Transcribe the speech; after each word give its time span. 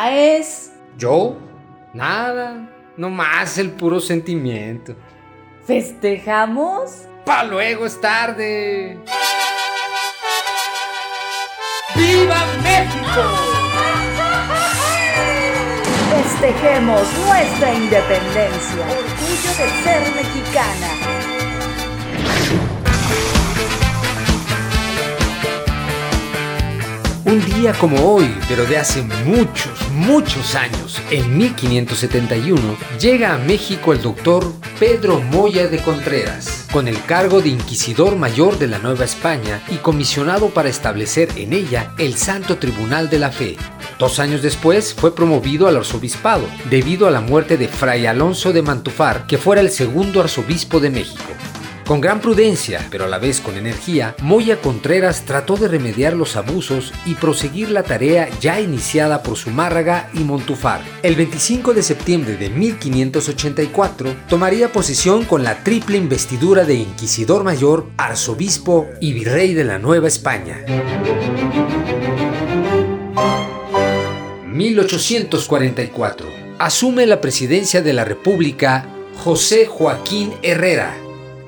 traes? 0.00 0.72
¿Yo? 0.96 1.36
Nada. 1.92 2.68
Nomás 2.96 3.58
el 3.58 3.70
puro 3.70 4.00
sentimiento. 4.00 4.94
¿Festejamos? 5.66 7.06
¡Pa 7.24 7.44
luego 7.44 7.86
es 7.86 8.00
tarde! 8.00 8.98
¡Viva 11.94 12.46
México! 12.62 13.22
Festejemos 16.10 17.02
nuestra 17.26 17.74
independencia. 17.74 18.84
Orgullo 18.88 19.50
de 19.58 19.82
ser 19.82 20.14
mexicana. 20.14 21.20
Un 27.24 27.44
día 27.44 27.72
como 27.74 28.14
hoy, 28.14 28.34
pero 28.48 28.64
de 28.64 28.76
hace 28.76 29.02
muchos, 29.02 29.79
muchos 29.90 30.54
años, 30.54 31.00
en 31.10 31.36
1571, 31.36 32.76
llega 32.98 33.34
a 33.34 33.38
México 33.38 33.92
el 33.92 34.00
doctor 34.00 34.52
Pedro 34.78 35.20
Moya 35.20 35.68
de 35.68 35.78
Contreras, 35.78 36.66
con 36.72 36.88
el 36.88 37.02
cargo 37.04 37.40
de 37.40 37.50
Inquisidor 37.50 38.16
Mayor 38.16 38.58
de 38.58 38.66
la 38.66 38.78
Nueva 38.78 39.04
España 39.04 39.62
y 39.70 39.76
comisionado 39.76 40.50
para 40.50 40.68
establecer 40.68 41.28
en 41.36 41.52
ella 41.52 41.92
el 41.98 42.16
Santo 42.16 42.58
Tribunal 42.58 43.10
de 43.10 43.18
la 43.18 43.30
Fe. 43.30 43.56
Dos 43.98 44.18
años 44.18 44.42
después 44.42 44.94
fue 44.94 45.14
promovido 45.14 45.68
al 45.68 45.76
arzobispado, 45.76 46.46
debido 46.70 47.06
a 47.06 47.10
la 47.10 47.20
muerte 47.20 47.56
de 47.56 47.68
Fray 47.68 48.06
Alonso 48.06 48.52
de 48.52 48.62
Mantufar, 48.62 49.26
que 49.26 49.38
fuera 49.38 49.60
el 49.60 49.70
segundo 49.70 50.20
arzobispo 50.20 50.80
de 50.80 50.90
México. 50.90 51.24
Con 51.90 52.00
gran 52.00 52.20
prudencia, 52.20 52.86
pero 52.88 53.06
a 53.06 53.08
la 53.08 53.18
vez 53.18 53.40
con 53.40 53.56
energía, 53.56 54.14
Moya 54.22 54.60
Contreras 54.60 55.24
trató 55.24 55.56
de 55.56 55.66
remediar 55.66 56.12
los 56.12 56.36
abusos 56.36 56.92
y 57.04 57.16
proseguir 57.16 57.72
la 57.72 57.82
tarea 57.82 58.28
ya 58.40 58.60
iniciada 58.60 59.24
por 59.24 59.36
Zumárraga 59.36 60.08
y 60.14 60.20
Montufar. 60.20 60.82
El 61.02 61.16
25 61.16 61.74
de 61.74 61.82
septiembre 61.82 62.36
de 62.36 62.48
1584 62.48 64.14
tomaría 64.28 64.70
posesión 64.70 65.24
con 65.24 65.42
la 65.42 65.64
triple 65.64 65.98
investidura 65.98 66.62
de 66.64 66.74
Inquisidor 66.74 67.42
Mayor, 67.42 67.88
Arzobispo 67.96 68.86
y 69.00 69.12
Virrey 69.12 69.52
de 69.54 69.64
la 69.64 69.80
Nueva 69.80 70.06
España. 70.06 70.64
1844. 74.46 76.28
Asume 76.60 77.06
la 77.06 77.20
presidencia 77.20 77.82
de 77.82 77.92
la 77.92 78.04
República 78.04 78.86
José 79.24 79.66
Joaquín 79.66 80.32
Herrera, 80.42 80.94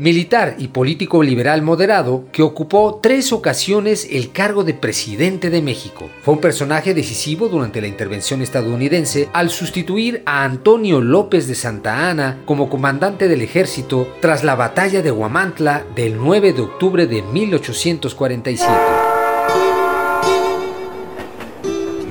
militar 0.00 0.56
y 0.58 0.68
político 0.68 1.22
liberal 1.22 1.60
moderado 1.60 2.24
que 2.32 2.42
ocupó 2.42 3.00
tres 3.02 3.34
ocasiones 3.34 4.08
el 4.10 4.32
cargo 4.32 4.64
de 4.64 4.72
presidente 4.72 5.50
de 5.50 5.60
México. 5.60 6.08
Fue 6.22 6.32
un 6.32 6.40
personaje 6.40 6.94
decisivo 6.94 7.48
durante 7.48 7.82
la 7.82 7.86
intervención 7.86 8.40
estadounidense 8.40 9.28
al 9.34 9.50
sustituir 9.50 10.22
a 10.24 10.42
Antonio 10.44 11.02
López 11.02 11.46
de 11.46 11.54
Santa 11.54 12.08
Ana 12.08 12.38
como 12.46 12.70
comandante 12.70 13.28
del 13.28 13.42
ejército 13.42 14.08
tras 14.20 14.42
la 14.42 14.54
batalla 14.54 15.02
de 15.02 15.10
Huamantla 15.12 15.84
del 15.94 16.16
9 16.16 16.54
de 16.54 16.62
octubre 16.62 17.06
de 17.06 17.20
1847. 17.20 18.72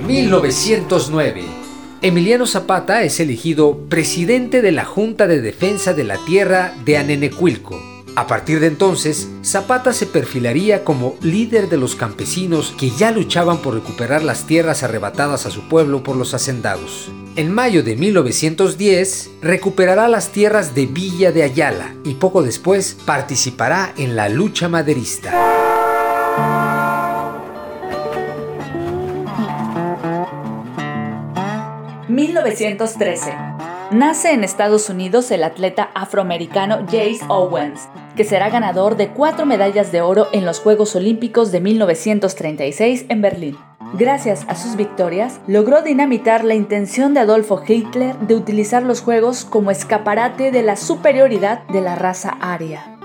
1909 0.06 1.59
Emiliano 2.02 2.46
Zapata 2.46 3.04
es 3.04 3.20
elegido 3.20 3.78
presidente 3.90 4.62
de 4.62 4.72
la 4.72 4.86
Junta 4.86 5.28
de 5.28 5.42
Defensa 5.42 5.94
de 5.94 6.06
la 6.06 6.18
Tierra 6.26 6.74
de 6.86 6.96
Anenecuilco. 6.96 7.78
A 8.16 8.26
partir 8.26 8.62
de 8.62 8.68
entonces, 8.68 9.28
Zapata 9.44 9.92
se 9.92 10.06
perfilaría 10.06 10.86
como 10.86 11.18
líder 11.22 11.68
de 11.68 11.76
los 11.76 11.98
campesinos 11.98 12.74
que 12.78 12.90
ya 12.90 13.12
luchaban 13.12 13.58
por 13.58 13.74
recuperar 13.74 14.24
las 14.24 14.48
tierras 14.48 14.82
arrebatadas 14.82 15.46
a 15.46 15.52
su 15.52 15.68
pueblo 15.68 16.02
por 16.02 16.16
los 16.16 16.34
hacendados. 16.34 17.12
En 17.36 17.52
mayo 17.52 17.84
de 17.84 17.98
1910, 17.98 19.32
recuperará 19.42 20.08
las 20.08 20.30
tierras 20.30 20.74
de 20.74 20.86
Villa 20.86 21.34
de 21.34 21.44
Ayala 21.44 21.96
y 22.06 22.14
poco 22.14 22.44
después 22.44 22.96
participará 23.06 23.94
en 23.98 24.16
la 24.16 24.30
lucha 24.30 24.70
maderista. 24.70 25.69
1913. 32.30 33.34
Nace 33.92 34.34
en 34.34 34.44
Estados 34.44 34.90
Unidos 34.90 35.32
el 35.32 35.44
atleta 35.44 35.90
afroamericano 35.96 36.86
Jace 36.86 37.22
Owens, 37.28 37.90
que 38.16 38.24
será 38.24 38.50
ganador 38.50 38.98
de 38.98 39.10
cuatro 39.10 39.48
medallas 39.48 39.92
de 39.92 40.02
oro 40.02 40.28
en 40.32 40.46
los 40.46 40.60
Juegos 40.60 40.96
Olímpicos 40.96 41.52
de 41.52 41.60
1936 41.60 43.06
en 43.10 43.22
Berlín. 43.24 43.58
Gracias 43.94 44.46
a 44.48 44.56
sus 44.56 44.76
victorias, 44.76 45.40
logró 45.48 45.82
dinamitar 45.82 46.44
la 46.44 46.54
intención 46.54 47.16
de 47.16 47.22
Adolfo 47.22 47.64
Hitler 47.68 48.16
de 48.20 48.36
utilizar 48.36 48.84
los 48.84 49.02
Juegos 49.02 49.44
como 49.44 49.72
escaparate 49.72 50.52
de 50.52 50.62
la 50.62 50.76
superioridad 50.76 51.64
de 51.70 51.82
la 51.82 51.96
raza 51.96 52.38
aria. 52.40 52.96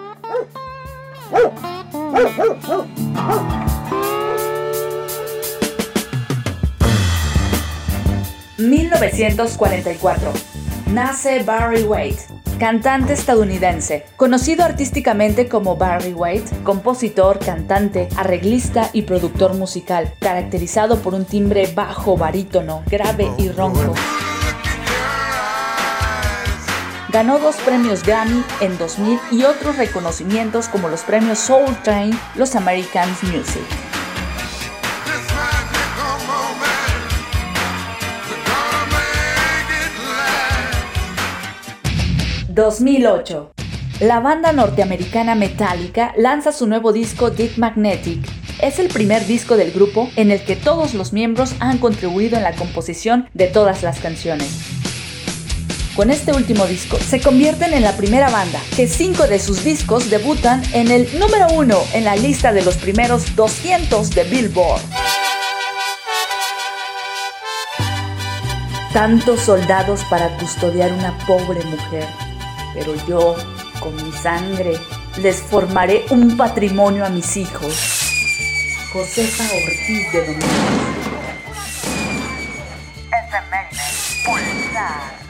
1944. 8.71 10.33
Nace 10.93 11.43
Barry 11.43 11.83
White, 11.83 12.27
cantante 12.59 13.15
estadounidense, 13.15 14.07
conocido 14.17 14.65
artísticamente 14.65 15.49
como 15.49 15.77
Barry 15.77 16.13
White, 16.13 16.57
compositor, 16.63 17.39
cantante, 17.39 18.09
arreglista 18.17 18.91
y 18.93 19.03
productor 19.03 19.55
musical, 19.55 20.13
caracterizado 20.21 20.99
por 21.01 21.15
un 21.15 21.25
timbre 21.25 21.67
bajo, 21.75 22.17
barítono, 22.17 22.83
grave 22.87 23.31
y 23.39 23.49
ronco. 23.49 23.95
Ganó 27.11 27.39
dos 27.39 27.57
premios 27.65 28.03
Grammy 28.03 28.43
en 28.61 28.77
2000 28.77 29.21
y 29.31 29.45
otros 29.45 29.77
reconocimientos 29.77 30.69
como 30.69 30.89
los 30.89 31.03
premios 31.03 31.39
Soul 31.39 31.77
Train, 31.85 32.19
los 32.35 32.57
Americans 32.57 33.23
Music. 33.23 33.94
2008. 42.55 43.53
La 44.01 44.21
banda 44.21 44.53
norteamericana 44.53 45.35
Metallica 45.35 46.13
lanza 46.17 46.53
su 46.53 46.69
nuevo 46.69 46.93
disco 46.93 47.31
Deep 47.31 47.59
Magnetic. 47.59 48.21
Es 48.63 48.79
el 48.79 48.89
primer 48.89 49.27
disco 49.27 49.57
del 49.57 49.73
grupo 49.73 50.09
en 50.15 50.31
el 50.31 50.45
que 50.45 50.55
todos 50.55 50.95
los 50.95 51.13
miembros 51.13 51.55
han 51.59 51.79
contribuido 51.79 52.37
en 52.37 52.45
la 52.45 52.55
composición 52.55 53.29
de 53.35 53.49
todas 53.49 53.83
las 53.83 53.99
canciones. 53.99 54.49
Con 55.97 56.11
este 56.11 56.33
último 56.33 56.67
disco 56.67 56.97
se 56.99 57.21
convierten 57.21 57.73
en 57.73 57.83
la 57.83 57.97
primera 57.97 58.31
banda 58.31 58.61
que 58.77 58.87
cinco 58.87 59.27
de 59.27 59.41
sus 59.41 59.65
discos 59.65 60.09
debutan 60.09 60.63
en 60.75 60.93
el 60.93 61.09
número 61.19 61.49
uno 61.55 61.79
en 61.93 62.05
la 62.05 62.15
lista 62.15 62.53
de 62.53 62.63
los 62.63 62.77
primeros 62.77 63.35
200 63.35 64.11
de 64.11 64.25
Billboard. 64.25 64.81
Tantos 68.93 69.41
soldados 69.41 70.05
para 70.05 70.29
custodiar 70.37 70.93
una 70.93 71.19
pobre 71.27 71.65
mujer 71.65 72.07
pero 72.75 72.95
yo, 73.07 73.37
con 73.81 73.95
mi 73.97 74.13
sangre, 74.13 74.77
les 75.19 75.37
formaré 75.37 76.05
un 76.11 76.37
patrimonio 76.37 77.07
a 77.07 77.09
mis 77.09 77.37
hijos. 77.37 77.73
Josefa 78.93 79.45
Ortiz 79.45 80.13
de 80.13 80.21
Domínguez. 80.27 80.51
Pulsar. 84.25 85.24